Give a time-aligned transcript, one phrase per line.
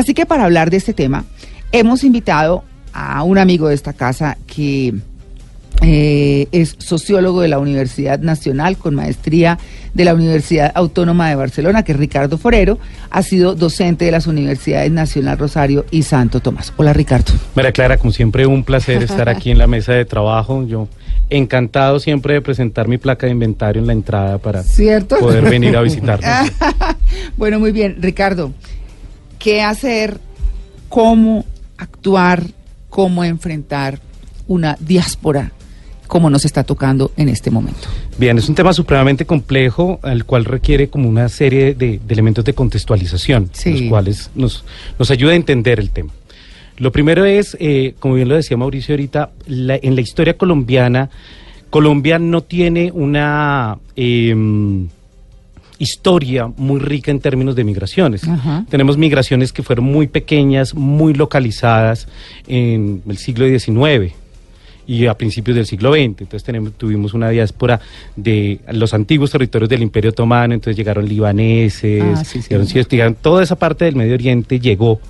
[0.00, 1.26] Así que para hablar de este tema,
[1.72, 2.64] hemos invitado
[2.94, 4.94] a un amigo de esta casa que
[5.82, 9.58] eh, es sociólogo de la Universidad Nacional con maestría
[9.92, 12.78] de la Universidad Autónoma de Barcelona, que es Ricardo Forero.
[13.10, 16.72] Ha sido docente de las Universidades Nacional Rosario y Santo Tomás.
[16.78, 17.34] Hola, Ricardo.
[17.54, 20.66] María Clara, como siempre, un placer estar aquí en la mesa de trabajo.
[20.66, 20.88] Yo
[21.28, 24.62] encantado siempre de presentar mi placa de inventario en la entrada para
[25.20, 26.50] poder venir a visitarnos.
[27.36, 27.98] bueno, muy bien.
[28.00, 28.52] Ricardo,
[29.40, 30.20] ¿qué hacer?
[30.88, 31.44] ¿Cómo
[31.76, 32.44] actuar?
[32.88, 33.98] ¿Cómo enfrentar
[34.46, 35.52] una diáspora
[36.06, 37.86] como nos está tocando en este momento.
[38.18, 42.52] Bien, es un tema supremamente complejo, al cual requiere como una serie de, elementos de
[42.52, 44.64] contextualización, los cuales nos,
[44.98, 46.12] nos ayuda a entender el tema.
[46.78, 51.10] Lo primero es, eh, como bien lo decía Mauricio ahorita, en la historia colombiana,
[51.70, 54.88] Colombia no tiene una em,
[55.80, 58.20] historia muy rica en términos de migraciones.
[58.68, 62.06] Tenemos migraciones que fueron muy pequeñas, muy localizadas
[62.46, 64.12] en el siglo XIX
[64.86, 66.00] y a principios del siglo XX.
[66.02, 67.80] Entonces tenemos, tuvimos una diáspora
[68.14, 73.96] de los antiguos territorios del Imperio Otomano, entonces llegaron libaneses, ah, toda esa parte del
[73.96, 75.00] Medio Oriente llegó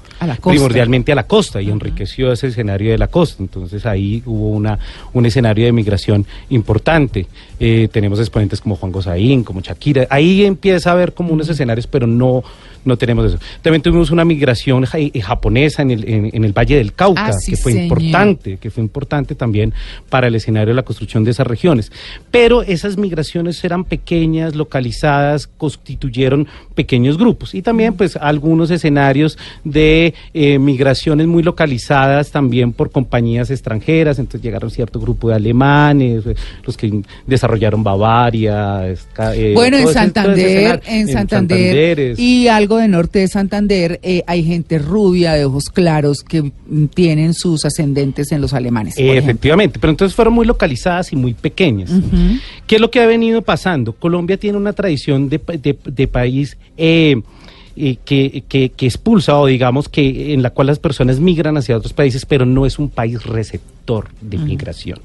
[0.44, 3.42] primordialmente a la costa y enriqueció ese escenario de la costa.
[3.42, 4.78] Entonces ahí hubo una,
[5.14, 7.27] un escenario de migración importante.
[7.61, 10.06] Eh, tenemos exponentes como Juan Gozaín, como Shakira.
[10.11, 12.42] Ahí empieza a haber como unos escenarios, pero no
[12.84, 13.39] no tenemos eso.
[13.62, 17.56] También tuvimos una migración eh, japonesa en el, en, el Valle del Cauca, ah, que
[17.56, 19.75] fue importante, que fue importante también
[20.08, 21.92] para el escenario de la construcción de esas regiones.
[22.31, 27.55] Pero esas migraciones eran pequeñas, localizadas, constituyeron pequeños grupos.
[27.55, 34.19] Y también, pues, algunos escenarios de eh, migraciones muy localizadas también por compañías extranjeras.
[34.19, 36.25] Entonces llegaron cierto grupo de alemanes,
[36.64, 37.50] los que desarrollaron
[37.83, 38.95] Bavaria.
[39.55, 45.34] bueno, en Santander, en Santander, y algo de norte de Santander eh, hay gente rubia,
[45.34, 46.53] de ojos claros, que
[46.95, 48.95] tienen sus ascendentes en los alemanes.
[48.97, 51.91] efectivamente, pero entonces fueron muy localizadas y muy pequeñas.
[52.66, 53.93] ¿Qué es lo que ha venido pasando?
[53.93, 55.41] Colombia tiene una tradición de,
[55.84, 56.56] de, país...
[56.77, 57.21] Eh,
[58.05, 61.94] que, que, que, expulsa o digamos que en la cual las personas migran hacia otros
[61.94, 63.79] países, pero no es un país receptor
[64.21, 64.99] de migración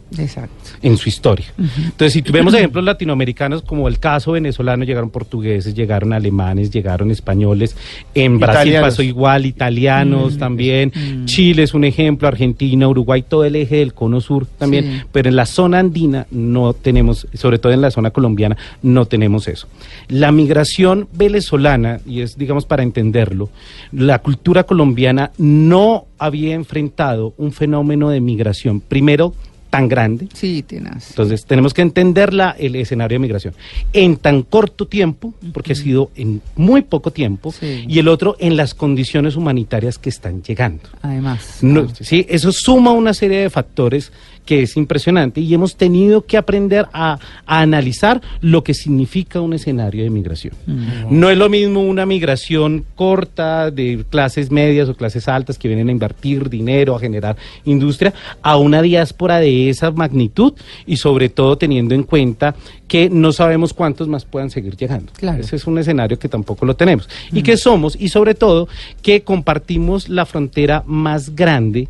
[0.81, 1.47] en su historia.
[1.57, 7.75] Entonces, si tuvimos ejemplos latinoamericanos como el caso venezolano, llegaron portugueses, llegaron alemanes, llegaron españoles,
[8.13, 10.91] en Brasil pasó igual, italianos también,
[11.25, 15.35] Chile es un ejemplo, Argentina, Uruguay, todo el eje del cono sur también, pero en
[15.35, 19.67] la zona andina no tenemos, sobre todo en la zona colombiana, no tenemos eso.
[20.07, 23.50] La migración venezolana, y es digamos para entenderlo,
[23.91, 29.33] la cultura colombiana no había enfrentado un fenómeno de migración, primero
[29.69, 30.29] tan grande.
[30.33, 31.09] Sí, tienes.
[31.09, 33.53] Entonces, tenemos que entender el escenario de migración
[33.91, 38.55] en tan corto tiempo, porque ha sido en muy poco tiempo, y el otro en
[38.55, 40.83] las condiciones humanitarias que están llegando.
[41.01, 41.59] Además.
[41.99, 44.13] Sí, eso suma una serie de factores
[44.45, 50.03] que es impresionante y hemos tenido que aprender a, analizar lo que significa un escenario
[50.03, 50.53] de migración.
[50.66, 51.19] Mm.
[51.19, 55.89] No es lo mismo una migración corta de clases medias o clases altas que vienen
[55.89, 57.35] a invertir dinero, a generar
[57.66, 60.53] industria, a una diáspora de esa magnitud
[60.85, 62.55] y sobre todo teniendo en cuenta
[62.88, 65.11] que no sabemos cuántos más puedan seguir llegando.
[65.39, 67.09] Ese es un escenario que tampoco lo tenemos.
[67.31, 67.44] Y mm.
[67.44, 68.67] que somos, y sobre todo,
[69.01, 71.88] que compartimos la frontera más grande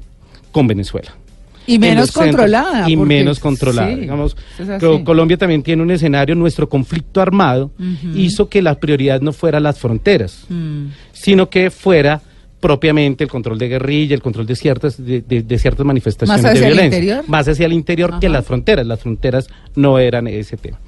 [0.51, 1.13] con Venezuela.
[1.67, 2.89] Y menos controlada.
[2.89, 3.95] Y menos controlada.
[3.95, 4.35] Digamos,
[5.03, 7.71] Colombia también tiene un escenario, nuestro conflicto armado
[8.15, 10.87] hizo que la prioridad no fuera las fronteras, mm.
[11.11, 12.21] sino que fuera
[12.65, 16.97] propiamente el control de guerrilla, el control de ciertas, de, ciertas manifestaciones de violencia.
[16.97, 17.23] El interior?
[17.27, 18.87] Más hacia el interior que las fronteras.
[18.87, 20.79] Las fronteras no eran ese tema.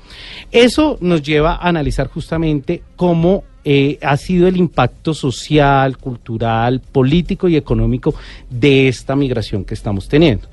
[0.52, 7.50] Eso nos lleva a analizar justamente cómo eh, ha sido el impacto social, cultural, político
[7.50, 8.16] y económico
[8.50, 10.48] de esta migración que estamos teniendo.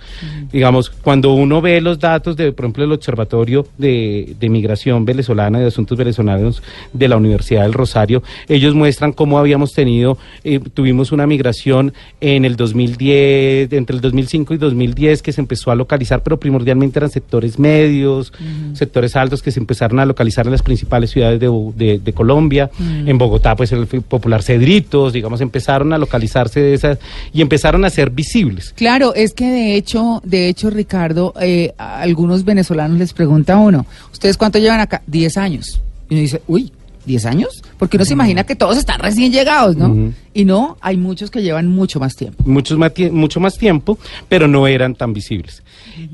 [0.50, 5.66] Digamos, cuando uno ve los datos de, por ejemplo, el Observatorio de, Migración Venezolana, de
[5.66, 6.60] Asuntos Venezolanos
[6.92, 12.44] de la Universidad del Rosario, ellos muestran cómo habíamos tenido, eh, tuvimos una migración en
[12.44, 17.10] el 2010, entre el 2005 y 2010 que se empezó a localizar, pero primordialmente eran
[17.10, 18.32] sectores medios,
[18.72, 22.70] sectores altos que se empezaron a localizar en las principales ciudades de, Colombia.
[23.06, 26.98] En Bogotá, pues el popular Cedritos, digamos, empezaron a localizarse de esas
[27.32, 28.72] y empezaron a ser visibles.
[28.76, 33.86] Claro, es que de hecho, de hecho, Ricardo, eh, a algunos venezolanos les pregunta uno,
[34.12, 35.02] ¿ustedes cuánto llevan acá?
[35.06, 35.80] Diez años.
[36.08, 36.72] Y uno dice, uy,
[37.06, 40.12] 10 años, porque uno se imagina que todos están recién llegados, ¿no?
[40.32, 42.42] Y no, hay muchos que llevan mucho más tiempo.
[42.46, 43.98] Muchos más mucho más tiempo,
[44.28, 45.62] pero no eran tan visibles.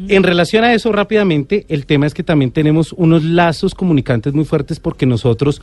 [0.09, 4.45] En relación a eso, rápidamente, el tema es que también tenemos unos lazos comunicantes muy
[4.45, 5.62] fuertes porque nosotros,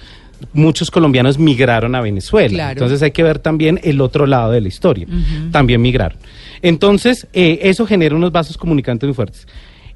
[0.54, 2.72] muchos colombianos migraron a Venezuela.
[2.72, 5.08] Entonces hay que ver también el otro lado de la historia.
[5.52, 6.18] También migraron.
[6.62, 9.48] Entonces, eh, eso genera unos vasos comunicantes muy fuertes.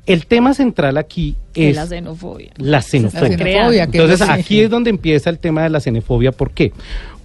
[0.05, 2.51] El tema central aquí es la xenofobia.
[2.57, 3.83] La xenofobia.
[3.83, 6.31] Entonces aquí es donde empieza el tema de la xenofobia.
[6.31, 6.73] ¿Por qué?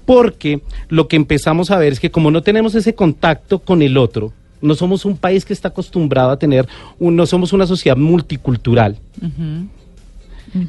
[0.04, 3.96] Porque lo que empezamos a ver es que como no tenemos ese contacto con el
[3.96, 6.68] otro, no somos un país que está acostumbrado a tener,
[6.98, 8.96] no somos una sociedad multicultural.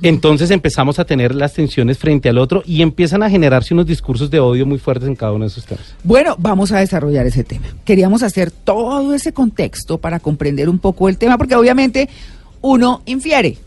[0.02, 4.30] Entonces empezamos a tener las tensiones frente al otro y empiezan a generarse unos discursos
[4.30, 5.96] de odio muy fuertes en cada uno de esos temas.
[6.04, 7.68] Bueno, vamos a desarrollar ese tema.
[7.86, 12.10] Queríamos hacer todo ese contexto para comprender un poco el tema, porque obviamente
[12.62, 13.58] uno infiere,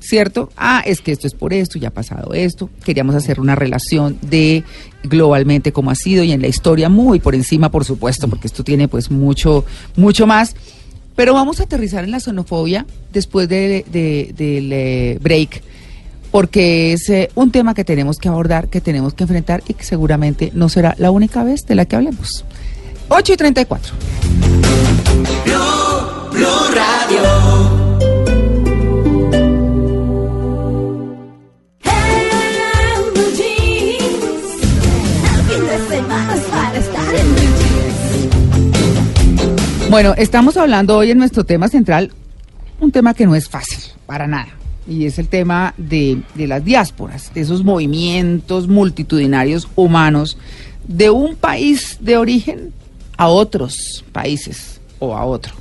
[0.00, 0.50] ¿cierto?
[0.56, 2.70] Ah, es que esto es por esto, ya ha pasado esto.
[2.84, 4.64] Queríamos hacer una relación de
[5.02, 8.64] globalmente cómo ha sido y en la historia muy por encima, por supuesto, porque esto
[8.64, 9.64] tiene pues mucho,
[9.96, 10.54] mucho más.
[11.18, 15.62] Pero vamos a aterrizar en la xenofobia después del de, break,
[16.30, 19.82] porque es eh, un tema que tenemos que abordar, que tenemos que enfrentar y que
[19.82, 22.44] seguramente no será la única vez de la que hablemos.
[23.08, 23.94] 8 y 34.
[26.72, 27.37] Radio.
[39.90, 42.12] Bueno, estamos hablando hoy en nuestro tema central,
[42.78, 44.48] un tema que no es fácil, para nada,
[44.86, 50.36] y es el tema de, las diásporas, de esos movimientos multitudinarios humanos
[50.86, 52.74] de un país de origen
[53.16, 55.54] a otros países o a otro.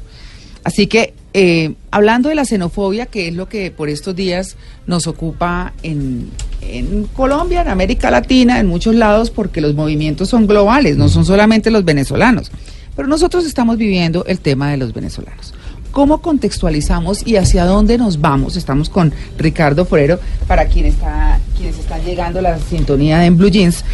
[0.65, 4.57] Así que, eh, hablando de la xenofobia, que es lo que por estos días
[4.87, 6.31] nos ocupa en,
[6.61, 11.23] en Colombia, en América Latina, en muchos lados, porque los movimientos son globales, no son
[11.23, 12.51] solamente los venezolanos.
[12.97, 15.53] Pero nosotros estamos viviendo el tema de los venezolanos.
[15.91, 18.55] ¿Cómo contextualizamos y hacia dónde nos vamos?
[18.57, 23.49] Estamos con Ricardo Forero, para quien está, quienes están llegando a la sintonía en Blue
[23.49, 23.85] Jeans,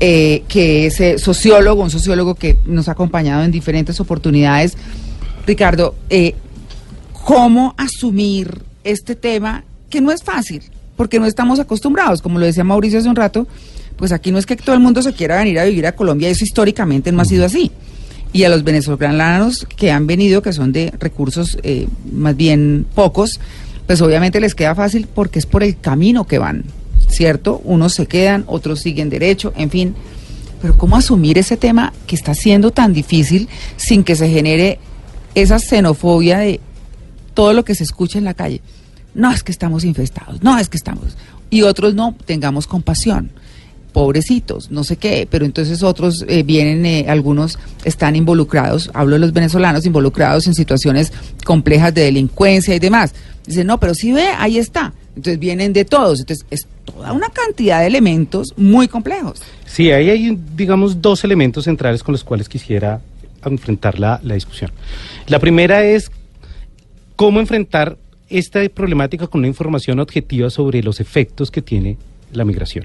[0.00, 4.74] eh, que es eh, sociólogo, un sociólogo que nos ha acompañado en diferentes oportunidades.
[5.46, 6.34] Ricardo, eh,
[7.12, 10.62] ¿cómo asumir este tema que no es fácil?
[10.96, 13.46] Porque no estamos acostumbrados, como lo decía Mauricio hace un rato,
[13.96, 16.30] pues aquí no es que todo el mundo se quiera venir a vivir a Colombia,
[16.30, 17.70] eso históricamente no ha sido así
[18.32, 23.40] y a los venezolanos que han venido, que son de recursos eh, más bien pocos,
[23.86, 26.64] pues obviamente les queda fácil porque es por el camino que van,
[27.08, 27.60] ¿cierto?
[27.64, 29.94] Unos se quedan, otros siguen derecho, en fin.
[30.60, 34.78] Pero ¿cómo asumir ese tema que está siendo tan difícil sin que se genere
[35.34, 36.60] esa xenofobia de
[37.34, 38.60] todo lo que se escucha en la calle?
[39.14, 41.16] No es que estamos infestados, no es que estamos.
[41.48, 43.30] Y otros no, tengamos compasión
[43.96, 49.20] pobrecitos, no sé qué, pero entonces otros eh, vienen, eh, algunos están involucrados, hablo de
[49.20, 51.14] los venezolanos, involucrados en situaciones
[51.46, 53.14] complejas de delincuencia y demás.
[53.46, 54.92] Dicen, no, pero si ve, ahí está.
[55.16, 56.20] Entonces vienen de todos.
[56.20, 59.40] Entonces es toda una cantidad de elementos muy complejos.
[59.64, 63.00] Sí, ahí hay, digamos, dos elementos centrales con los cuales quisiera
[63.46, 64.72] enfrentar la, la discusión.
[65.26, 66.10] La primera es
[67.16, 67.96] cómo enfrentar
[68.28, 71.96] esta problemática con una información objetiva sobre los efectos que tiene
[72.32, 72.84] la migración.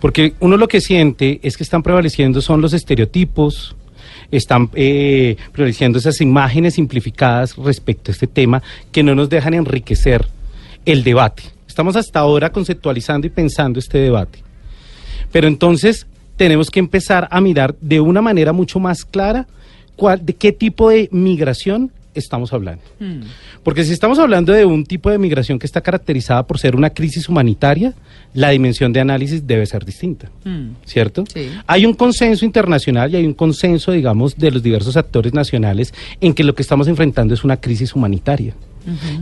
[0.00, 3.76] Porque uno lo que siente es que están prevaleciendo son los estereotipos,
[4.30, 10.26] están eh, prevaleciendo esas imágenes simplificadas respecto a este tema que no nos dejan enriquecer
[10.84, 11.44] el debate.
[11.66, 14.42] Estamos hasta ahora conceptualizando y pensando este debate.
[15.30, 19.46] Pero entonces tenemos que empezar a mirar de una manera mucho más clara
[19.96, 22.82] cuál, de qué tipo de migración estamos hablando.
[22.98, 23.20] Hmm.
[23.62, 26.90] Porque si estamos hablando de un tipo de migración que está caracterizada por ser una
[26.90, 27.94] crisis humanitaria,
[28.34, 30.70] la dimensión de análisis debe ser distinta, hmm.
[30.84, 31.24] ¿cierto?
[31.66, 36.34] Hay un consenso internacional y hay un consenso, digamos, de los diversos actores nacionales en
[36.34, 38.54] que lo que estamos enfrentando es una crisis humanitaria.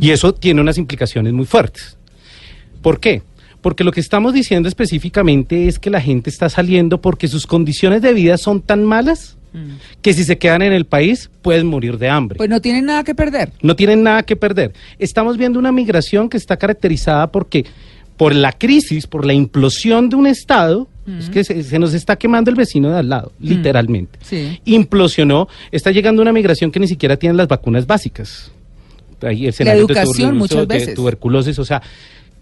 [0.00, 1.96] Y eso tiene unas implicaciones muy fuertes.
[2.82, 3.22] ¿Por qué?
[3.60, 8.00] Porque lo que estamos diciendo específicamente es que la gente está saliendo porque sus condiciones
[8.00, 9.35] de vida son tan malas
[10.02, 12.36] que si se quedan en el país pueden morir de hambre.
[12.36, 13.52] Pues no tienen nada que perder.
[13.62, 14.72] No tienen nada que perder.
[14.98, 17.64] Estamos viendo una migración que está caracterizada porque
[18.16, 22.50] por la crisis, por la implosión de un Estado, es que se, nos está quemando
[22.50, 24.18] el vecino de al lado, literalmente.
[24.64, 28.50] Implosionó, está llegando una migración que ni siquiera tiene las vacunas básicas.
[29.22, 30.94] Ahí la educación muchas veces.
[30.94, 31.80] tuberculosis, o sea,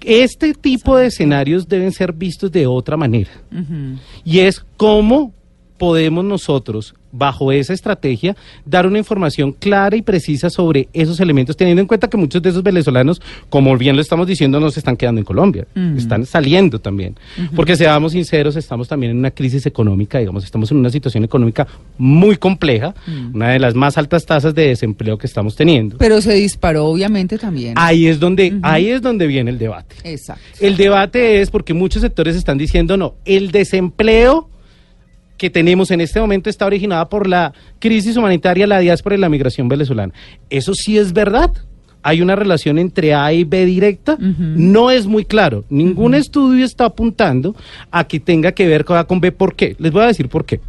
[0.00, 3.30] este tipo de escenarios deben ser vistos de otra manera.
[4.24, 5.32] Y es como
[5.84, 11.82] podemos nosotros bajo esa estrategia, dar una información clara y precisa sobre esos elementos, teniendo
[11.82, 14.96] en cuenta que muchos de esos venezolanos, como bien lo estamos diciendo, no se están
[14.96, 15.98] quedando en Colombia, mm.
[15.98, 17.16] están saliendo también.
[17.54, 21.66] Porque seamos sinceros, estamos también en una crisis económica, digamos, estamos en una situación económica
[21.98, 23.34] muy compleja, mm.
[23.34, 25.98] una de las más altas tasas de desempleo que estamos teniendo.
[25.98, 27.74] Pero se disparó obviamente también.
[27.76, 29.96] Ahí es donde, ahí es donde viene el debate.
[30.02, 30.42] Exacto.
[30.60, 34.48] El debate es porque muchos sectores están diciendo, no, el desempleo
[35.36, 39.28] que tenemos en este momento está originada por la crisis humanitaria, la diáspora y la
[39.28, 40.12] migración venezolana.
[40.50, 41.52] Eso sí es verdad.
[42.06, 44.18] Hay una relación entre A y B directa.
[44.20, 45.64] No es muy claro.
[45.70, 47.56] Ningún estudio está apuntando
[47.90, 49.32] a que tenga que ver con A con B.
[49.32, 49.74] ¿Por qué?
[49.78, 50.60] Les voy a decir por qué.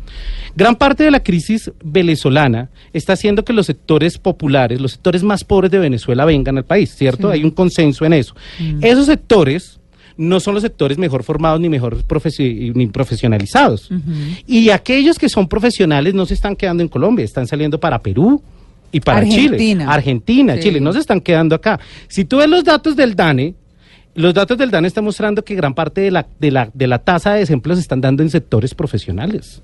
[0.56, 5.44] Gran parte de la crisis venezolana está haciendo que los sectores populares, los sectores más
[5.44, 7.30] pobres de Venezuela vengan al país, ¿cierto?
[7.30, 8.34] Hay un consenso en eso.
[8.80, 9.82] Esos sectores
[10.18, 11.98] no son los sectores mejor formados ni mejor
[12.74, 13.90] ni profesionalizados.
[14.48, 18.42] Y aquellos que son profesionales no se están quedando en Colombia, están saliendo para Perú
[18.92, 19.78] y para Chile.
[19.88, 21.80] Argentina, Chile, no se están quedando acá.
[22.08, 23.56] Si tú ves los datos del DANE,
[24.16, 27.00] los datos del DANE están mostrando que gran parte de la, de la, de la
[27.00, 29.62] tasa de desempleo se están dando en sectores profesionales.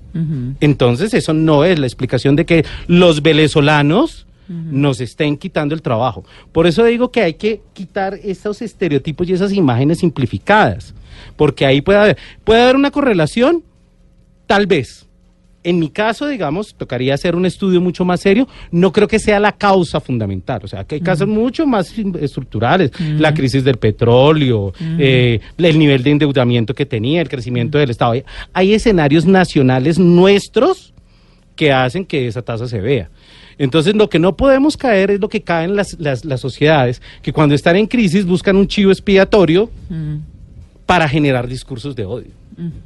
[0.60, 4.26] Entonces, eso no es la explicación de que los venezolanos
[4.70, 6.24] nos estén quitando el trabajo.
[6.52, 10.94] Por eso digo que hay que quitar esos estereotipos y esas imágenes simplificadas,
[11.36, 13.62] porque ahí puede haber, puede haber una correlación,
[14.46, 15.06] tal vez.
[15.64, 18.48] En mi caso, digamos, tocaría hacer un estudio mucho más serio.
[18.72, 20.60] No creo que sea la causa fundamental.
[20.64, 22.90] O sea, que hay casos mucho más estructurales.
[23.18, 28.14] La crisis del petróleo, eh, el nivel de endeudamiento que tenía, el crecimiento del Estado.
[28.52, 30.92] Hay escenarios nacionales nuestros
[31.54, 33.08] que hacen que esa tasa se vea.
[33.58, 37.32] Entonces, lo que no podemos caer es lo que caen las, las, las sociedades, que
[37.32, 39.70] cuando están en crisis buscan un chivo expiatorio
[40.86, 42.42] para generar discursos de odio.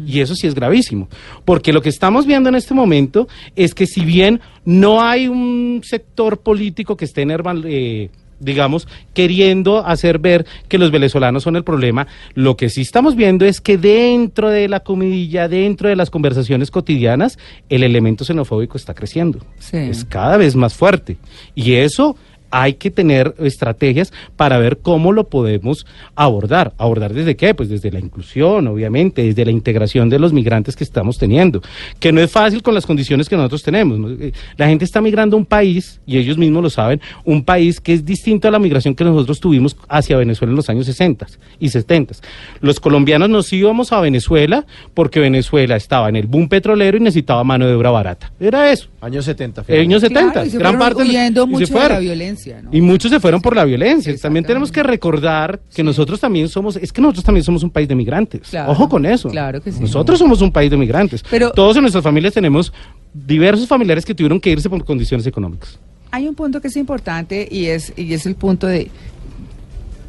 [0.06, 1.08] Y eso sí es gravísimo,
[1.44, 5.82] porque lo que estamos viendo en este momento es que si bien no hay un
[5.85, 7.32] sector político que esté en
[7.64, 12.07] eh, digamos, queriendo hacer ver que los venezolanos son el problema.
[12.35, 16.71] Lo que sí estamos viendo es que dentro de la comidilla, dentro de las conversaciones
[16.71, 17.38] cotidianas,
[17.69, 19.40] el elemento xenofóbico está creciendo.
[19.73, 21.16] Es cada vez más fuerte.
[21.55, 22.16] Y eso
[22.62, 26.72] hay que tener estrategias para ver cómo lo podemos abordar.
[26.78, 27.54] ¿Abordar desde qué?
[27.54, 31.60] Pues desde la inclusión, obviamente, desde la integración de los migrantes que estamos teniendo,
[32.00, 34.00] que no es fácil con las condiciones que nosotros tenemos.
[34.18, 37.78] Eh, la gente está migrando a un país, y ellos mismos lo saben, un país
[37.78, 41.26] que es distinto a la migración que nosotros tuvimos hacia Venezuela en los años 60
[41.60, 42.14] y 70.
[42.62, 47.44] Los colombianos nos íbamos a Venezuela porque Venezuela estaba en el boom petrolero y necesitaba
[47.44, 48.32] mano de obra barata.
[48.40, 48.88] Era eso.
[49.02, 49.64] Años 70.
[49.68, 50.44] Años 70.
[50.58, 51.04] gran parte
[51.46, 52.45] mucho de la violencia.
[52.72, 54.16] Y muchos se fueron por la violencia.
[54.18, 57.88] También tenemos que recordar que nosotros también somos, es que nosotros también somos un país
[57.88, 58.52] de migrantes.
[58.66, 59.28] Ojo con eso.
[59.28, 59.80] Claro que sí.
[59.80, 61.22] Nosotros somos un país de migrantes.
[61.30, 62.72] Pero todos en nuestras familias tenemos
[63.12, 65.78] diversos familiares que tuvieron que irse por condiciones económicas.
[66.10, 68.90] Hay un punto que es importante y es, y es el punto de,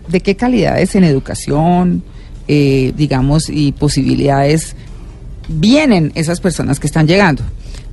[0.08, 2.04] de qué calidades en educación,
[2.48, 4.76] eh, digamos, y posibilidades
[5.50, 7.44] vienen esas personas que están llegando.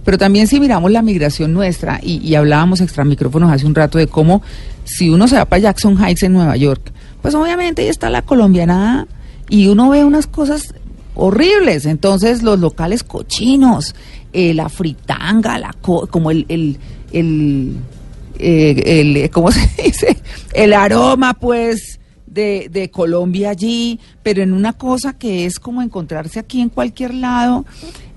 [0.04, 4.06] Pero también si miramos la migración nuestra, y, hablábamos extra micrófonos hace un rato de
[4.06, 4.42] cómo
[4.84, 6.92] si uno se va para Jackson Heights en Nueva York,
[7.22, 9.06] pues obviamente ahí está la colombiana
[9.48, 10.74] y uno ve unas cosas
[11.14, 11.86] horribles.
[11.86, 13.94] Entonces los locales cochinos,
[14.32, 16.78] la fritanga, la como el, el,
[17.12, 17.76] el,
[18.38, 20.16] eh, el, ¿cómo se dice?
[20.52, 22.00] El aroma, pues,
[22.34, 27.14] de, de Colombia allí, pero en una cosa que es como encontrarse aquí en cualquier
[27.14, 27.64] lado.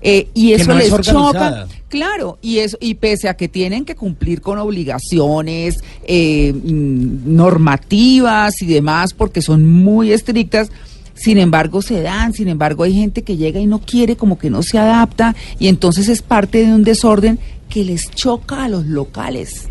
[0.00, 1.66] Eh, y eso les choca.
[1.88, 8.60] Claro, y eso, y pese a que tienen que cumplir con obligaciones eh, mm, normativas
[8.60, 10.70] y demás, porque son muy estrictas,
[11.14, 14.50] sin embargo se dan, sin embargo hay gente que llega y no quiere, como que
[14.50, 18.86] no se adapta, y entonces es parte de un desorden que les choca a los
[18.86, 19.68] locales.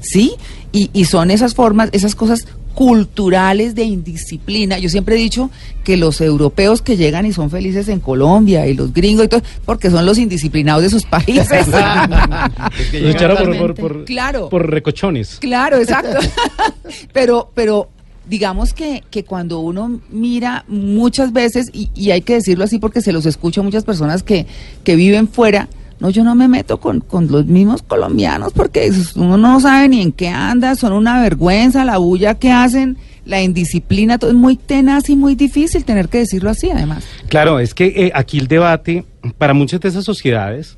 [0.00, 0.34] ¿Sí?
[0.70, 4.78] Y, y son esas formas, esas cosas culturales de indisciplina.
[4.78, 5.50] Yo siempre he dicho
[5.84, 9.42] que los europeos que llegan y son felices en Colombia y los gringos y todo,
[9.64, 11.66] porque son los indisciplinados de sus países.
[13.76, 14.48] por, claro.
[14.48, 15.38] por recochones.
[15.40, 16.18] Claro, exacto.
[17.12, 17.88] pero, pero
[18.26, 23.00] digamos que, que cuando uno mira muchas veces, y, y hay que decirlo así porque
[23.00, 24.46] se los escucho a muchas personas que,
[24.82, 25.68] que viven fuera,
[26.00, 30.12] no, yo no me meto con, los mismos colombianos porque uno no sabe ni en
[30.12, 35.08] qué anda, son una vergüenza, la bulla que hacen, la indisciplina, todo es muy tenaz
[35.08, 37.04] y muy difícil tener que decirlo así además.
[37.28, 39.04] Claro, es que eh, aquí el debate
[39.38, 40.76] para muchas de esas sociedades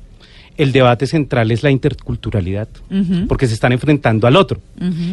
[0.57, 2.67] el debate central es la interculturalidad,
[3.27, 4.59] porque se están enfrentando al otro.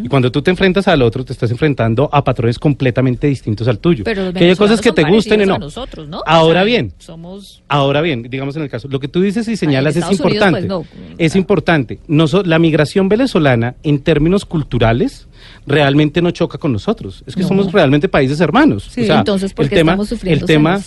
[0.03, 3.79] Y cuando tú te enfrentas al otro, te estás enfrentando a patrones completamente distintos al
[3.79, 4.05] tuyo.
[4.05, 5.59] Pero que hay cosas que te gusten y no.
[5.59, 6.23] Nosotros, ¿no.
[6.27, 7.63] Ahora bien, somos...
[7.69, 10.67] ahora bien, digamos en el caso, lo que tú dices y señalas es importante.
[10.67, 10.87] Pues,
[11.19, 11.99] es importante.
[12.45, 15.29] la migración venezolana, en términos culturales,
[15.67, 17.23] realmente no choca con nosotros.
[17.27, 18.89] Es que somos realmente países hermanos.
[18.91, 20.81] Sí, entonces, ¿por qué estamos sufriendo el tema,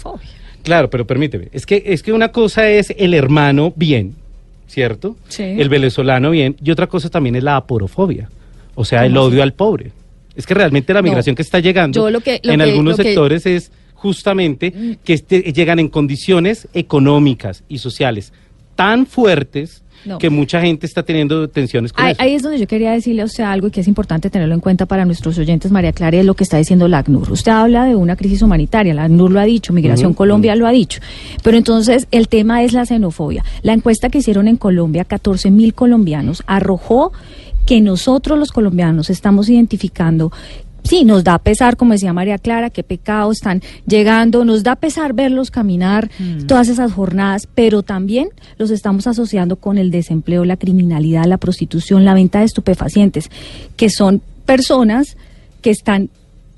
[0.63, 1.47] Claro, pero permíteme.
[1.53, 4.15] Es que, es que una cosa es el hermano bien,
[4.67, 5.15] ¿cierto?
[5.27, 5.43] Sí.
[5.43, 6.55] El venezolano bien.
[6.63, 8.29] Y otra cosa también es la aporofobia.
[8.75, 9.91] O sea, el odio al pobre.
[10.35, 14.97] Es que realmente la migración que está llegando en algunos sectores es justamente mm.
[15.03, 18.31] que este, llegan en condiciones económicas y sociales
[18.75, 19.81] tan fuertes
[20.19, 23.25] que mucha gente está teniendo tensiones con ahí, Ahí es donde yo quería decirle a
[23.25, 26.25] usted algo y que es importante tenerlo en cuenta para nuestros oyentes, María Clara, es
[26.25, 27.31] lo que está diciendo la ACNUR.
[27.31, 30.71] Usted habla de una crisis humanitaria, la ACNUR lo ha dicho, Migración Colombia lo ha
[30.71, 31.01] dicho,
[31.43, 33.43] pero entonces el tema es la xenofobia.
[33.61, 37.11] La encuesta que hicieron en Colombia, 14 mil colombianos, arrojó
[37.65, 40.31] que nosotros los colombianos estamos identificando
[40.87, 45.13] sí, nos da pesar, como decía María Clara, qué pecado están llegando, nos da pesar
[45.13, 46.47] verlos caminar mm.
[46.47, 52.05] todas esas jornadas, pero también los estamos asociando con el desempleo, la criminalidad, la prostitución,
[52.05, 53.29] la venta de estupefacientes,
[53.75, 55.17] que son personas
[55.61, 56.09] que están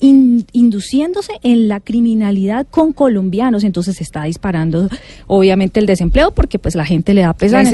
[0.01, 4.89] induciéndose en la criminalidad con colombianos, entonces se está disparando
[5.27, 7.65] obviamente el desempleo porque pues la gente le da pesar.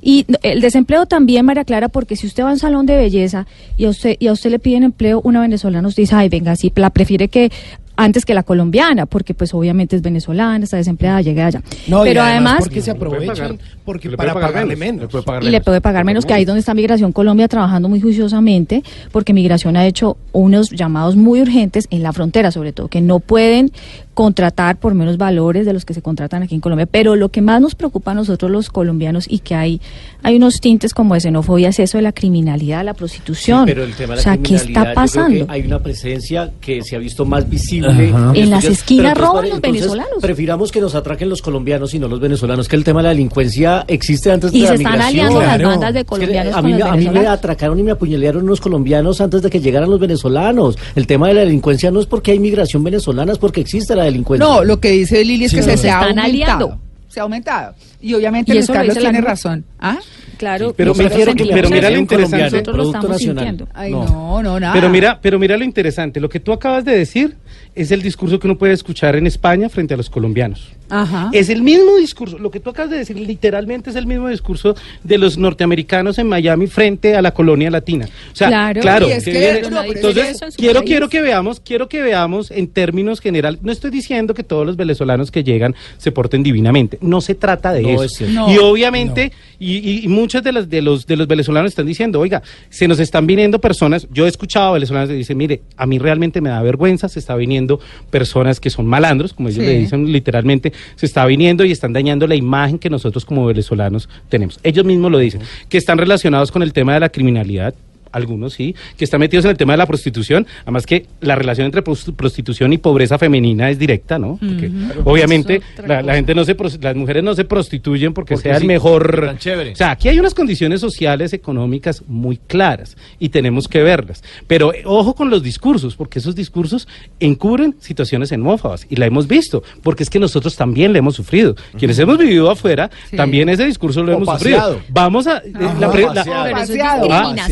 [0.00, 3.46] y el desempleo también, María Clara, porque si usted va a un salón de belleza
[3.76, 6.56] y a usted, y a usted le piden empleo, una venezolana nos dice, ay, venga,
[6.56, 7.50] sí, la prefiere que
[7.96, 11.62] antes que la colombiana, porque pues obviamente es venezolana, está desempleada, llega allá.
[11.88, 15.08] No, Pero además, porque se aprovechan, porque para pagarle menos.
[15.40, 19.32] y le puede pagar menos, que ahí donde está Migración Colombia trabajando muy juiciosamente, porque
[19.32, 23.72] Migración ha hecho unos llamados muy urgentes en la frontera, sobre todo, que no pueden
[24.14, 26.86] contratar por menos valores de los que se contratan aquí en Colombia.
[26.86, 29.80] Pero lo que más nos preocupa a nosotros los colombianos y que hay,
[30.22, 33.64] hay unos tintes como de xenofobia es eso de la criminalidad, la prostitución.
[33.66, 35.46] pero el tema de la o sea, ¿qué está pasando?
[35.48, 38.12] hay una presencia que se ha visto más visible.
[38.34, 40.18] En, las esquinas roban los venezolanos.
[40.20, 43.08] Prefiramos que nos atraquen los colombianos y no los venezolanos, que el tema de la
[43.10, 44.90] delincuencia existe antes de y la migración.
[44.90, 47.82] Y se están aliando las bandas de colombianos a, mí, a mí me atracaron y
[47.82, 50.76] me apuñalearon unos colombianos antes de que llegaran los venezolanos.
[50.94, 54.01] El tema de la delincuencia no es porque hay migración venezolana, es porque existe la
[54.02, 54.46] delincuencia.
[54.46, 56.78] No, lo que dice Lili es que se, ha aumentado.
[57.08, 57.74] Se ha aumentado.
[58.00, 59.64] Y obviamente Luis Carlos tiene razón.
[59.78, 59.98] ¿Ah?
[60.38, 62.62] Claro, pero, pero mira lo interesante.
[62.62, 63.68] Producto nacional.
[63.72, 64.42] Ay, no.
[64.42, 64.72] no, nada.
[64.72, 66.18] Pero mira, pero mira lo interesante.
[66.18, 67.36] Lo que tú acabas de decir
[67.76, 70.72] es el discurso que uno puede escuchar en España frente a los colombianos.
[70.88, 71.30] Ajá.
[71.32, 74.74] Es el mismo discurso, lo que tú acabas de decir literalmente es el mismo discurso
[75.02, 78.06] de los norteamericanos en Miami frente a la colonia latina.
[78.32, 83.58] O sea, claro, claro entonces quiero quiero que veamos, quiero que veamos en términos general,
[83.62, 87.72] no estoy diciendo que todos los venezolanos que llegan se porten divinamente, no se trata
[87.72, 88.24] de eso.
[88.26, 92.42] y obviamente y, y, muchos de los de los de los venezolanos están diciendo, "Oiga,
[92.68, 95.98] se nos están viniendo personas, yo he escuchado a venezolanos que dicen, "Mire, a mí
[95.98, 97.80] realmente me da vergüenza, se está viniendo
[98.10, 102.26] personas que son malandros, como ellos le dicen literalmente, se está viniendo y están dañando
[102.26, 104.58] la imagen que nosotros como venezolanos tenemos.
[104.62, 107.74] Ellos mismos lo dicen, que están relacionados con el tema de la criminalidad,
[108.12, 111.66] algunos sí, que están metidos en el tema de la prostitución, además que la relación
[111.66, 114.38] entre prostitución y pobreza femenina es directa, ¿no?
[114.38, 114.70] Porque
[115.04, 119.74] obviamente la, gente no se las mujeres no se prostituyen porque, sea el mejor, o
[119.74, 124.82] sea, aquí hay unas condiciones sociales económicas muy claras y tenemos que verlas, pero eh,
[124.84, 126.86] ojo con los discursos, porque esos discursos
[127.20, 131.54] encubren situaciones xenófobas y la hemos visto, porque es que nosotros también le hemos sufrido.
[131.78, 134.80] Quienes hemos vivido afuera, también ese discurso lo hemos sufrido.
[134.88, 135.42] Vamos a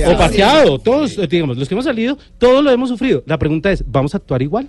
[0.06, 0.49] o paseado
[0.82, 3.22] todos, eh, digamos, los que hemos salido, todos lo hemos sufrido.
[3.26, 4.68] La pregunta es, ¿vamos a actuar igual?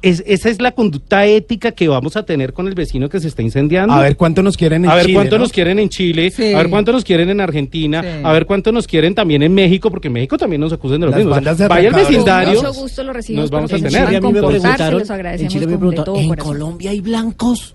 [0.00, 3.28] Es, esa es la conducta ética que vamos a tener con el vecino que se
[3.28, 3.94] está incendiando.
[3.94, 5.02] A ver cuánto nos quieren en Chile.
[5.02, 8.32] A ver cuánto nos quieren en Chile, a ver cuánto nos quieren en Argentina, a
[8.32, 11.16] ver cuánto nos quieren también en México, porque en México también nos acusan de lo
[11.16, 11.30] mismo.
[11.68, 12.62] vaya al vecindario.
[12.62, 14.16] nos vamos a tener.
[14.16, 17.74] a mí me preguntaron, en Chile me preguntaron, ¿en Colombia hay blancos?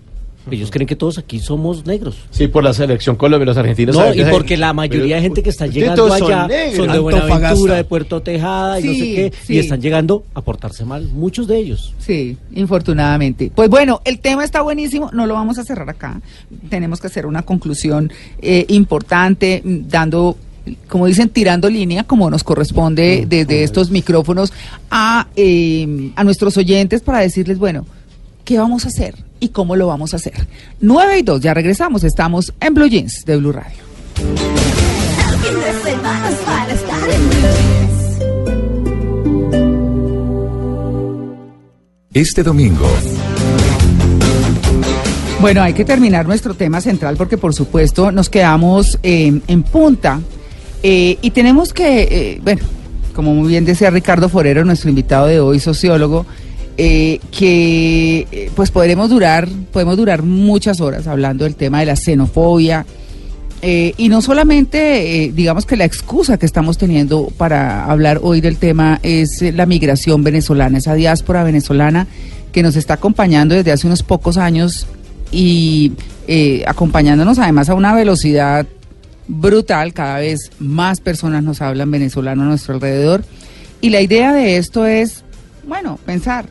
[0.50, 2.16] Ellos creen que todos aquí somos negros.
[2.30, 3.96] Sí, por la selección Colombia, los argentinos.
[3.96, 7.84] No, y porque la mayoría de gente que está llegando allá son, de Buenaventura, de
[7.84, 11.94] Puerto Tejada y no sé qué, y están llegando a portarse mal, muchos de ellos.
[11.98, 13.50] Sí, infortunadamente.
[13.54, 16.20] Pues bueno, el tema está buenísimo, no lo vamos a cerrar acá.
[16.68, 20.36] Tenemos que hacer una conclusión eh, importante, dando
[20.88, 24.52] como dicen, tirando línea, como nos corresponde desde estos micrófonos,
[24.90, 27.86] a, eh, a nuestros oyentes para decirles, bueno,
[28.44, 29.14] ¿qué vamos a hacer?
[29.40, 30.46] Y cómo lo vamos a hacer.
[30.80, 33.88] 9 y 2, ya regresamos, estamos en Blue Jeans de Blue Radio.
[42.14, 42.86] Este domingo
[45.40, 50.20] Bueno, hay que terminar nuestro tema central porque por supuesto nos quedamos eh, en punta
[50.82, 52.62] eh, y tenemos que, eh, bueno,
[53.14, 56.26] como muy bien decía Ricardo Forero, nuestro invitado de hoy, sociólogo,
[56.78, 62.86] que pues podremos durar, podemos durar muchas horas hablando del tema de la xenofobia.
[63.60, 69.00] y no solamente, digamos que la excusa que estamos teniendo para hablar hoy del tema
[69.02, 72.06] es la migración venezolana, esa diáspora venezolana
[72.52, 74.86] que nos está acompañando desde hace unos pocos años
[75.30, 75.92] y
[76.26, 78.66] eh, acompañándonos además a una velocidad
[79.26, 83.24] brutal, cada vez más personas nos hablan venezolano a nuestro alrededor.
[83.80, 85.24] Y la idea de esto es,
[85.66, 86.46] bueno, pensar,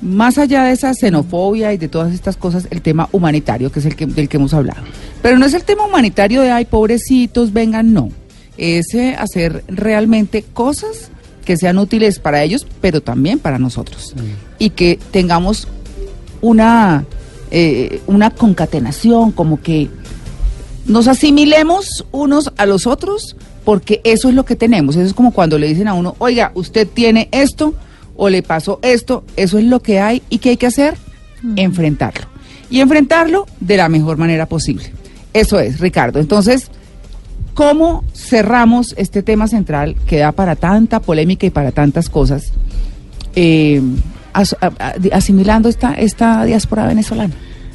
[0.00, 3.86] más allá de esa xenofobia y de todas estas cosas, el tema humanitario, que es
[3.86, 4.82] el que, del que hemos hablado.
[5.22, 8.10] Pero no es el tema humanitario de, ay, pobrecitos, vengan, no.
[8.56, 11.10] Es eh, hacer realmente cosas
[11.44, 14.14] que sean útiles para ellos, pero también para nosotros.
[14.58, 15.68] Y que tengamos
[16.40, 17.04] una
[17.50, 19.88] eh, una concatenación, como que
[20.84, 24.96] nos asimilemos unos a los otros, porque eso es lo que tenemos.
[24.96, 27.74] Eso es como cuando le dicen a uno, oiga, usted tiene esto
[28.18, 30.94] o le pasó esto, eso es lo que hay y que hay que hacer,
[31.56, 32.26] enfrentarlo.
[32.68, 34.92] Y enfrentarlo de la mejor manera posible.
[35.32, 36.18] Eso es, Ricardo.
[36.18, 36.68] Entonces,
[37.54, 42.52] ¿cómo cerramos este tema central que da para tanta polémica y para tantas cosas?
[43.36, 43.80] Eh,
[45.12, 47.34] asimilando esta, esta diáspora venezolana?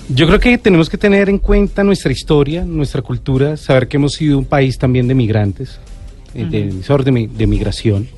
[0.10, 4.14] Yo creo que tenemos que tener en cuenta nuestra historia, nuestra cultura, saber que hemos
[4.14, 5.80] sido un país también de migrantes,
[6.36, 8.10] eh, de, de migración,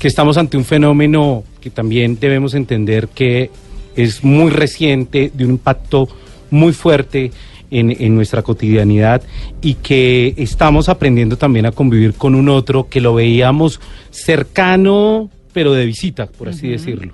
[0.00, 3.50] que estamos ante un fenómeno que también debemos entender que
[3.94, 6.08] es muy reciente, de un impacto
[6.50, 7.30] muy fuerte
[7.70, 9.22] en, en, nuestra cotidianidad
[9.60, 13.78] y que estamos aprendiendo también a convivir con un otro que lo veíamos
[14.10, 17.12] cercano pero de visita, por así decirlo.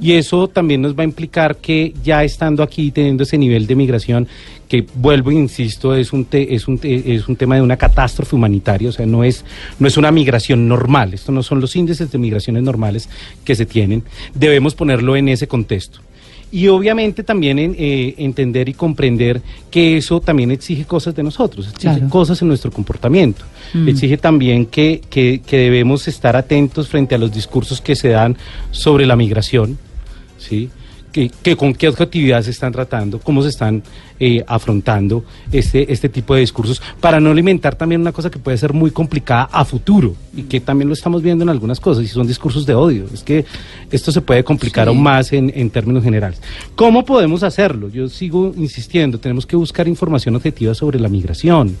[0.00, 3.74] Y eso también nos va a implicar que ya estando aquí, teniendo ese nivel de
[3.74, 4.26] migración,
[4.68, 8.88] que vuelvo e insisto, es un, es, un es un tema de una catástrofe humanitaria,
[8.88, 9.44] o sea, no es,
[9.78, 13.08] no es una migración normal, esto no son los índices de migraciones normales
[13.44, 14.02] que se tienen,
[14.34, 16.00] debemos ponerlo en ese contexto
[16.52, 21.68] y obviamente también en, eh, entender y comprender que eso también exige cosas de nosotros,
[21.68, 23.88] exige cosas en nuestro comportamiento, mm.
[23.88, 28.36] exige también que, que, que debemos estar atentos frente a los discursos que se dan
[28.70, 29.78] sobre la migración,
[30.38, 30.70] ¿sí?
[31.42, 33.82] Que, con qué objetividad se están tratando, cómo se están
[34.20, 38.58] eh, afrontando este, este tipo de discursos, para no alimentar también una cosa que puede
[38.58, 42.08] ser muy complicada a futuro y que también lo estamos viendo en algunas cosas, y
[42.08, 43.06] son discursos de odio.
[43.12, 43.46] Es que
[43.90, 46.40] esto se puede complicar aún más en, en términos generales.
[46.74, 47.88] ¿Cómo podemos hacerlo?
[47.88, 51.76] Yo sigo insistiendo, tenemos que buscar información objetiva sobre la migración.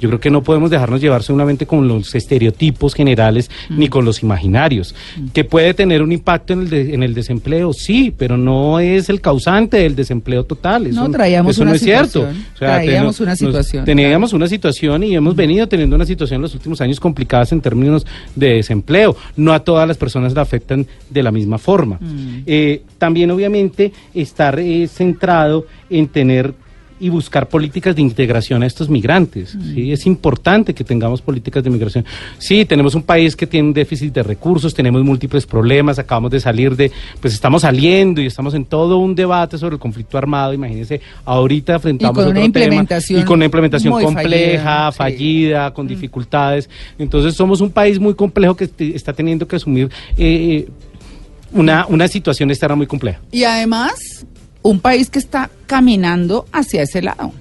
[0.00, 3.90] Yo creo que no podemos dejarnos llevar solamente con los estereotipos generales ni mm.
[3.90, 4.94] con los imaginarios.
[5.16, 5.28] Mm.
[5.28, 9.20] Que puede tener un impacto en el, en el desempleo, sí, pero no es el
[9.20, 10.86] causante del desempleo total.
[10.86, 12.26] Eso, no, traíamos una no es cierto.
[12.58, 13.84] traíamos una situación.
[13.84, 15.36] teníamos una situación y hemos mm.
[15.36, 19.16] venido teniendo una situación en los últimos años complicadas en términos de desempleo.
[19.36, 21.98] No a todas las personas la afectan de la misma forma.
[22.46, 26.54] Eh, también, obviamente, estar eh, centrado en tener
[27.00, 29.54] y buscar políticas de integración a estos migrantes.
[29.54, 29.74] Mm.
[29.74, 29.92] ¿sí?
[29.92, 32.04] Es importante que tengamos políticas de migración.
[32.38, 36.40] Sí, tenemos un país que tiene un déficit de recursos, tenemos múltiples problemas, acabamos de
[36.40, 40.52] salir de, pues estamos saliendo y estamos en todo un debate sobre el conflicto armado.
[40.52, 45.88] Imagínense, ahorita enfrentamos y con una implementación y con una implementación compleja, fallida, con mm.
[45.88, 46.68] dificultades.
[46.98, 50.68] Entonces somos un país muy complejo que está teniendo que asumir eh, eh,
[51.52, 53.20] una, una situación externa muy compleja.
[53.30, 54.26] Y además
[54.62, 57.32] un país que está caminando hacia ese lado.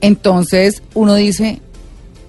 [0.00, 1.60] Entonces uno dice,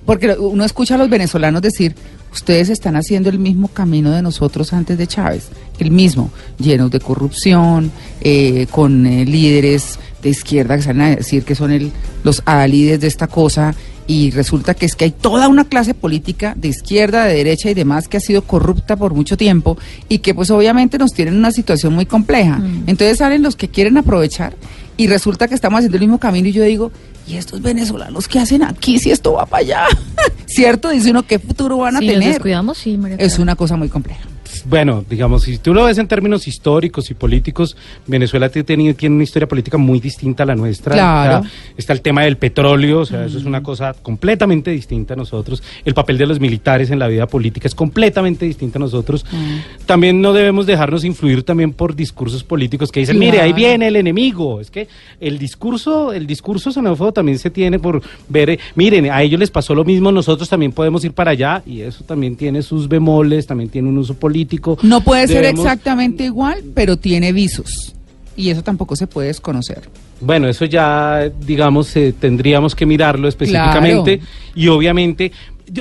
[0.06, 1.96] porque uno escucha a los venezolanos decir,
[2.32, 7.00] ustedes están haciendo el mismo camino de nosotros antes de Chávez, el mismo, llenos de
[7.00, 11.92] corrupción, eh, con eh, líderes de izquierda que salen a decir que son el,
[12.24, 13.76] los líderes de esta cosa
[14.08, 17.74] y resulta que es que hay toda una clase política de izquierda, de derecha y
[17.74, 19.78] demás que ha sido corrupta por mucho tiempo
[20.10, 22.58] y que pues obviamente nos tienen una situación muy compleja.
[22.58, 22.84] Mm.
[22.88, 24.56] Entonces salen los que quieren aprovechar
[24.98, 26.92] y resulta que estamos haciendo el mismo camino y yo digo,
[27.28, 29.88] ¿y estos venezolanos qué hacen aquí si esto va para allá?
[30.46, 30.90] ¿Cierto?
[30.90, 32.42] Dice uno, ¿qué futuro van a tener?
[32.78, 34.33] sí, Es una cosa muy compleja
[34.66, 37.76] bueno, digamos, si tú lo ves en términos históricos y políticos,
[38.08, 40.94] Venezuela tiene, tiene una historia política muy distinta a la nuestra.
[40.94, 41.46] Claro.
[41.78, 43.64] Está, el tema del petróleo, o sea, eso es una mm.
[43.64, 45.64] cosa completamente distinta a nosotros.
[45.86, 49.26] El papel de los militares en la vida política es completamente distinto a nosotros.
[49.32, 49.86] Mm.
[49.86, 53.96] También no debemos dejarnos influir también por discursos políticos que dicen, mire, ahí viene el
[53.96, 54.62] enemigo.
[54.62, 54.88] Es que
[55.20, 59.52] el discurso, el discurso xenófobo también se tiene por ver, eh, miren, a ellos les
[59.52, 63.48] pasó lo mismo, nosotros también podemos ir para allá y eso también tiene sus bemoles,
[63.48, 64.43] también tiene un uso político
[64.82, 67.94] no puede ser exactamente igual, pero tiene visos.
[68.36, 69.84] Y eso tampoco se puede desconocer.
[70.20, 74.22] Bueno, eso ya, digamos, eh, tendríamos que mirarlo específicamente
[74.56, 75.32] y obviamente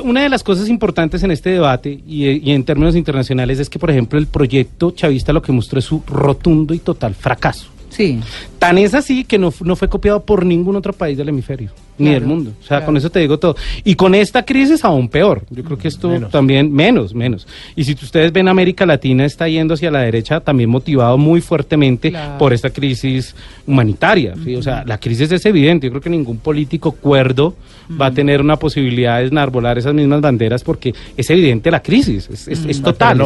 [0.02, 3.78] una de las cosas importantes en este debate y, y, en términos internacionales es que,
[3.78, 7.68] por ejemplo, el proyecto chavista lo que mostró es su rotundo y total fracaso.
[7.90, 8.20] Sí.
[8.58, 12.10] Tan es así que no, no fue copiado por ningún otro país del hemisferio, ni
[12.10, 12.52] del mundo.
[12.60, 13.56] O sea, con eso te digo todo.
[13.84, 15.44] Y con esta crisis aún peor.
[15.50, 17.46] Yo creo que esto también, menos, menos.
[17.76, 22.12] Y si ustedes ven América Latina está yendo hacia la derecha, también motivado muy fuertemente
[22.38, 23.34] por esta crisis
[23.66, 24.34] humanitaria.
[24.56, 25.86] O sea, la crisis es evidente.
[25.86, 27.54] Yo creo que ningún político cuerdo
[28.00, 32.28] va a tener una posibilidad de enarbolar esas mismas banderas porque es evidente la crisis.
[32.30, 33.20] Es, es, total.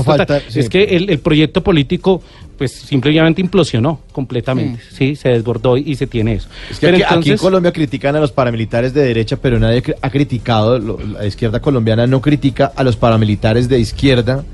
[0.55, 2.23] es, que el, el proyecto político
[2.57, 6.49] pues simplemente implosionó completamente, sí, se desbordó y se tiene eso.
[6.71, 8.56] Es que aquí, en Colombia critican a los paramilitares
[8.95, 13.79] de derecha, pero nadie ha criticado, la izquierda colombiana no critica a los paramilitares de
[13.79, 14.45] izquierda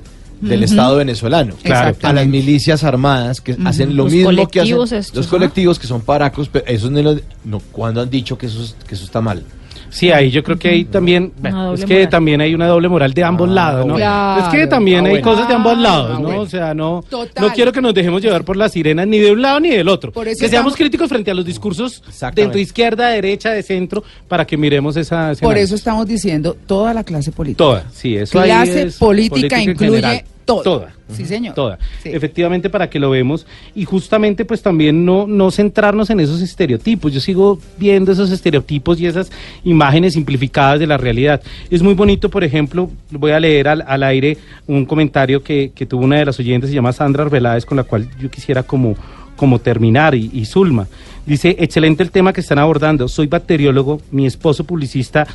[0.40, 4.76] del Estado venezolano, claro, a las milicias armadas que hacen lo mismo que hacen
[5.14, 9.04] los colectivos que son paracos, pero esos no, cuando han dicho que eso, que eso
[9.04, 9.44] está mal.
[9.92, 11.32] Sí, ahí yo creo que ahí también,
[11.74, 13.98] es que también hay una doble moral de ambos ah, lados, ¿no?
[13.98, 16.40] es que también ah, hay cosas de ambos ah, lados, ¿no?
[16.40, 19.42] O sea, no, no quiero que nos dejemos llevar por las sirenas ni de un
[19.42, 20.10] lado ni del otro.
[20.12, 22.02] que seamos críticos frente a los discursos
[22.34, 25.34] de izquierda, derecha, de centro, para que miremos esa...
[25.40, 27.58] Por eso estamos diciendo toda la clase política.
[27.58, 30.94] Toda, sí, eso Clase política, incluye Toda.
[31.10, 31.54] Sí, señor.
[31.54, 31.78] Toda.
[32.04, 33.46] Efectivamente, para que lo vemos.
[33.74, 37.12] Y justamente, pues también no, no centrarnos en esos estereotipos.
[37.12, 39.30] Yo sigo viendo esos estereotipos y esas
[39.64, 41.42] imágenes simplificadas de la realidad.
[41.70, 45.86] Es muy bonito, por ejemplo, voy a leer al, al aire un comentario que, que
[45.86, 48.96] tuvo una de las oyentes, se llama Sandra Arbeláez, con la cual yo quisiera como
[49.36, 50.86] como terminar y, y, Zulma.
[51.26, 53.08] Dice, excelente el tema que están abordando.
[53.08, 55.26] Soy bacteriólogo, mi esposo publicista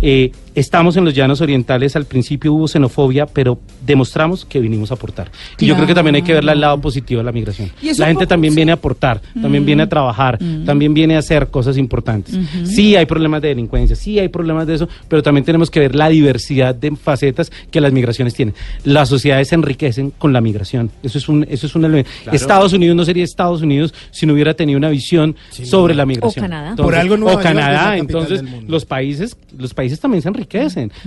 [0.00, 4.94] eh, estamos en los llanos orientales, al principio hubo xenofobia, pero demostramos que vinimos a
[4.94, 5.30] aportar.
[5.58, 7.70] Y yo creo que también hay que verla al lado positivo de la migración.
[7.98, 9.90] La gente también viene a aportar, también viene a mm.
[9.90, 10.64] trabajar, mm.
[10.64, 12.36] también viene a hacer cosas importantes.
[12.64, 15.94] Sí hay problemas de delincuencia, sí hay problemas de eso, pero también tenemos que ver
[15.94, 18.54] la diversidad de facetas que las migraciones tienen.
[18.82, 20.90] Las sociedades se enriquecen con la migración.
[21.02, 22.10] Eso es un, eso es un elemento.
[22.32, 26.44] Estados Unidos no sería Estados Unidos si no hubiera tenido una visión sobre la migración.
[26.46, 26.76] O Canadá.
[26.76, 27.98] Por algo o Canadá.
[27.98, 30.45] Entonces, los países, los países también se enriquecen.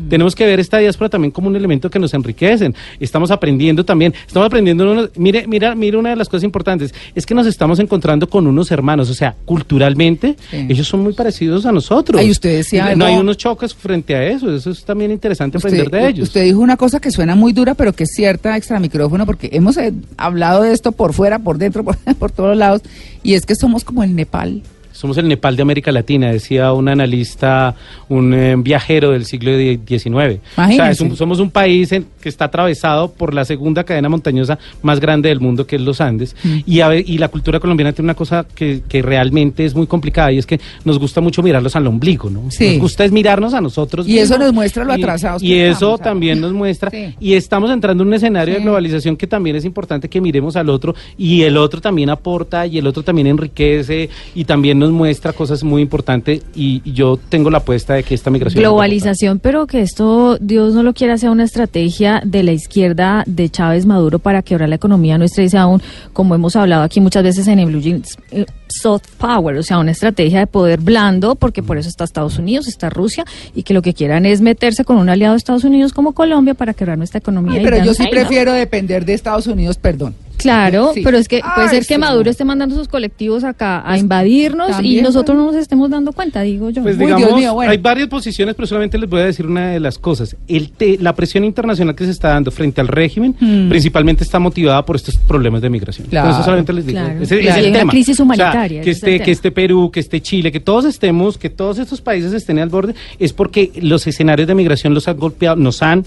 [0.09, 2.75] Tenemos que ver esta diáspora también como un elemento que nos enriquecen.
[2.99, 7.33] Estamos aprendiendo también, estamos aprendiendo, mire, mira, mire una de las cosas importantes, es que
[7.33, 12.21] nos estamos encontrando con unos hermanos, o sea, culturalmente, ellos son muy parecidos a nosotros.
[12.21, 15.89] Y usted decía no hay unos choques frente a eso, eso es también interesante aprender
[15.89, 16.27] de ellos.
[16.27, 19.49] Usted dijo una cosa que suena muy dura, pero que es cierta extra micrófono, porque
[19.53, 22.81] hemos eh, hablado de esto por fuera, por dentro, por, por todos lados,
[23.23, 24.61] y es que somos como el Nepal
[24.99, 27.73] somos el Nepal de América Latina, decía un analista,
[28.09, 30.41] un eh, viajero del siglo XIX.
[30.57, 35.29] O sea, somos un país que está atravesado por la segunda cadena montañosa más grande
[35.29, 36.35] del mundo, que es los Andes.
[36.43, 36.57] Mm.
[36.65, 40.45] Y, y la cultura colombiana tiene una cosa que, realmente es muy complicada y es
[40.45, 42.43] que nos gusta mucho mirarlos al ombligo, ¿no?
[42.43, 44.07] Nos gusta es mirarnos a nosotros.
[44.07, 45.41] Y eso nos muestra lo atrasados.
[45.41, 46.91] Y, eso también nos muestra.
[47.19, 50.69] Y estamos entrando en un escenario de globalización que también es importante que miremos al
[50.69, 55.33] otro y el otro también aporta y el otro también enriquece y también nos muestra
[55.33, 58.61] cosas muy importantes y, yo tengo la apuesta de que esta migración...
[58.61, 63.49] Globalización, pero que esto, Dios no lo quiera, sea una estrategia de la izquierda de
[63.49, 65.81] Chávez Maduro para quebrar la economía nuestra sea aún,
[66.13, 69.79] como hemos hablado aquí muchas veces en el Blue Jeans, eh, soft power, o sea,
[69.79, 73.73] una estrategia de poder blando, porque por eso está Estados Unidos, está Rusia, y que
[73.73, 76.97] lo que quieran es meterse con un aliado de Estados Unidos como Colombia para quebrar
[76.97, 77.61] nuestra economía.
[77.63, 80.15] pero yo sí prefiero depender de Estados Unidos, perdón.
[80.39, 84.81] Claro, pero es que puede ser que Maduro esté mandando sus colectivos acá a invadirnos
[84.81, 86.81] y nosotros no nos estemos dando cuenta, digo yo.
[86.81, 90.35] Pues digamos, hay varias posiciones, pero solamente les voy a decir una de las cosas.
[90.47, 93.69] El la presión internacional que se está dando frente al régimen, hmm.
[93.69, 96.07] principalmente está motivada por estos problemas de migración.
[96.07, 96.99] Claro, eso solamente les digo.
[96.99, 98.81] Claro, crisis humanitaria.
[98.81, 102.33] que esté, que esté Perú, que esté Chile, que todos estemos, que todos estos países
[102.33, 106.03] estén al borde, es porque los escenarios de migración los han golpeado, nos han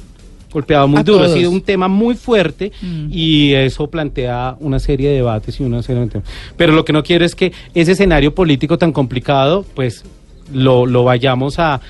[0.53, 3.07] golpeado muy duro, ha sido un tema muy fuerte mm.
[3.11, 6.29] y eso plantea una serie de debates y una serie de temas.
[6.57, 10.05] Pero lo que no quiero es que ese escenario político tan complicado, pues
[10.53, 11.81] lo, lo vayamos a,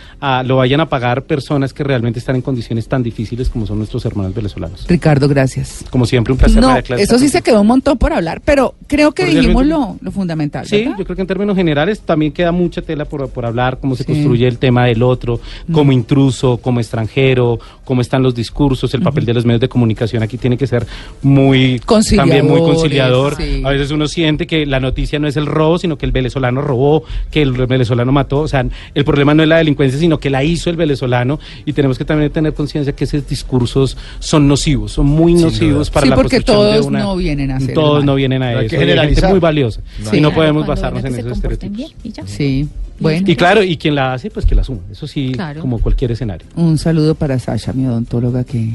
[0.45, 4.05] lo vayan a pagar personas que realmente están en condiciones tan difíciles como son nuestros
[4.05, 4.87] hermanos venezolanos.
[4.89, 5.85] Ricardo, gracias.
[5.91, 6.61] Como siempre, un placer.
[6.61, 10.11] No, eso sí se quedó un montón por hablar, pero creo que dijimos lo, lo,
[10.11, 10.67] fundamental.
[10.67, 13.97] Sí, yo creo que en términos generales también queda mucha tela por, por hablar, cómo
[13.97, 15.41] se construye el tema del otro,
[15.73, 15.95] como mm.
[15.95, 20.39] intruso, como extranjero, cómo están los discursos, el papel de los medios de comunicación aquí
[20.39, 20.87] tiene que ser
[21.23, 21.81] muy
[22.17, 23.37] también muy conciliador.
[23.65, 26.63] A veces uno siente que la noticia no es el robo, sino que el venezolano
[26.63, 30.45] robó, que el venezolano mató sea, el problema no es la delincuencia, sino que la
[30.45, 35.07] hizo el venezolano y tenemos que también tener conciencia que esos discursos son nocivos, son
[35.07, 38.77] muy nocivos para la porque todos no vienen a hacer Todos no vienen a eso.
[38.77, 39.81] Es muy valiosa
[40.13, 41.95] y no podemos basarnos en esos estereotipos.
[42.27, 42.69] Sí.
[42.99, 43.29] Bueno.
[43.29, 44.81] Y claro, y quien la hace, pues que la suma.
[44.91, 46.47] Eso sí, como cualquier escenario.
[46.55, 48.71] Un saludo para Sasha, mi odontóloga, que,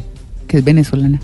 [0.48, 1.20] que es venezolana.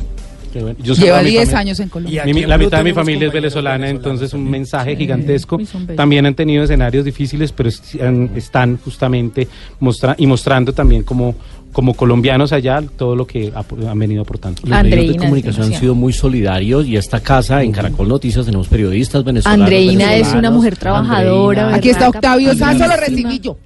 [0.54, 2.26] Lleva 10 años en Colombia.
[2.26, 5.60] la mitad de mi familia es venezolana, entonces un mensaje gigantesco.
[5.96, 9.48] También han tenido escenarios difíciles, pero están justamente
[9.80, 11.36] mostrando y mostrando también como
[11.74, 14.62] como colombianos allá todo lo que han venido aportando.
[14.64, 18.68] Los medios de comunicación han sido muy solidarios y esta casa en Caracol Noticias tenemos
[18.68, 19.66] periodistas venezolanos.
[19.66, 21.74] Andreina es una mujer trabajadora.
[21.76, 23.58] Aquí está Octavio Sasso, lo recibí yo.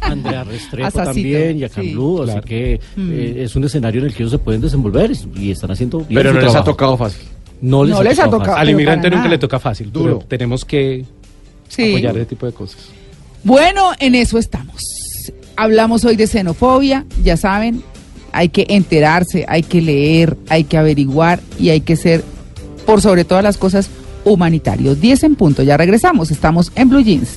[0.00, 1.92] Andrea Restrepo también y acá sí.
[1.92, 3.12] Blue, así que mm.
[3.12, 6.14] eh, es un escenario en el que ellos se pueden desenvolver y están haciendo bien
[6.14, 7.22] Pero no les ha tocado fácil.
[7.60, 8.56] No les, ha, tocado.
[8.56, 10.18] Al inmigrante nunca le toca fácil, Duro.
[10.28, 11.04] tenemos que
[11.72, 12.88] apoyar ese tipo de cosas.
[13.42, 15.03] Bueno, en eso estamos.
[15.56, 17.82] Hablamos hoy de xenofobia, ya saben,
[18.32, 22.24] hay que enterarse, hay que leer, hay que averiguar y hay que ser,
[22.84, 23.88] por sobre todas las cosas,
[24.24, 25.00] humanitarios.
[25.00, 27.36] 10 en punto, ya regresamos, estamos en Blue Jeans.